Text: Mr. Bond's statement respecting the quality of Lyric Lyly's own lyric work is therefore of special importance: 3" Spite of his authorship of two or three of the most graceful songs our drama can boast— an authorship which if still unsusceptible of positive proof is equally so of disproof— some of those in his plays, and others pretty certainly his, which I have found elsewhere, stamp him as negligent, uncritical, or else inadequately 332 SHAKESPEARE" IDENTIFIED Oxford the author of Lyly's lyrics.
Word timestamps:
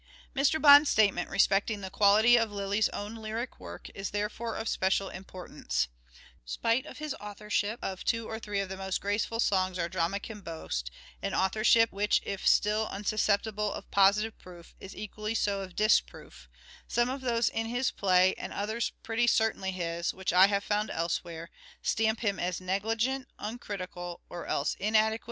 Mr. 0.35 0.59
Bond's 0.59 0.89
statement 0.89 1.29
respecting 1.29 1.81
the 1.81 1.91
quality 1.91 2.35
of 2.35 2.51
Lyric 2.51 2.65
Lyly's 2.69 2.89
own 2.89 3.15
lyric 3.17 3.59
work 3.59 3.87
is 3.93 4.09
therefore 4.09 4.55
of 4.55 4.67
special 4.67 5.09
importance: 5.09 5.89
3" 6.07 6.19
Spite 6.53 6.85
of 6.87 6.97
his 6.97 7.13
authorship 7.21 7.77
of 7.83 8.03
two 8.03 8.27
or 8.27 8.39
three 8.39 8.59
of 8.59 8.67
the 8.67 8.77
most 8.77 8.99
graceful 8.99 9.39
songs 9.39 9.77
our 9.77 9.87
drama 9.87 10.19
can 10.19 10.41
boast— 10.41 10.89
an 11.21 11.35
authorship 11.35 11.91
which 11.91 12.19
if 12.25 12.47
still 12.47 12.87
unsusceptible 12.87 13.71
of 13.71 13.91
positive 13.91 14.35
proof 14.39 14.73
is 14.79 14.95
equally 14.95 15.35
so 15.35 15.61
of 15.61 15.75
disproof— 15.75 16.49
some 16.87 17.07
of 17.07 17.21
those 17.21 17.47
in 17.47 17.67
his 17.67 17.91
plays, 17.91 18.33
and 18.39 18.51
others 18.53 18.93
pretty 19.03 19.27
certainly 19.27 19.69
his, 19.69 20.15
which 20.15 20.33
I 20.33 20.47
have 20.47 20.63
found 20.63 20.89
elsewhere, 20.89 21.51
stamp 21.83 22.21
him 22.21 22.39
as 22.39 22.59
negligent, 22.59 23.27
uncritical, 23.37 24.21
or 24.31 24.47
else 24.47 24.49
inadequately 24.49 24.49
332 24.49 24.49
SHAKESPEARE" 24.49 24.55
IDENTIFIED 24.57 24.57
Oxford 24.57 24.57
the 24.57 24.57
author 24.57 24.57
of 24.57 24.57
Lyly's 24.57 24.95
lyrics. 25.11 25.19